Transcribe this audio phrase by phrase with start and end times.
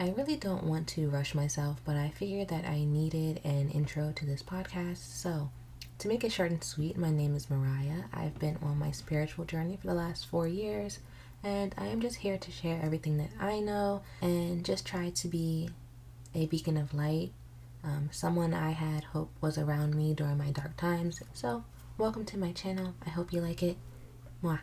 [0.00, 4.12] I really don't want to rush myself, but I figured that I needed an intro
[4.12, 4.96] to this podcast.
[4.96, 5.50] So,
[5.98, 8.04] to make it short and sweet, my name is Mariah.
[8.10, 11.00] I've been on my spiritual journey for the last four years,
[11.44, 15.28] and I am just here to share everything that I know and just try to
[15.28, 15.68] be
[16.34, 17.32] a beacon of light,
[17.84, 21.22] um, someone I had hope was around me during my dark times.
[21.34, 21.64] So,
[21.98, 22.94] welcome to my channel.
[23.04, 23.76] I hope you like it.
[24.42, 24.60] Mwah.